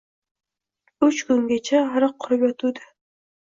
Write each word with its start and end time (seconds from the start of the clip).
Uch 1.09 1.21
kungacha 1.29 1.85
ariq 1.95 2.19
qurib 2.27 2.51
yotuvdi. 2.51 2.93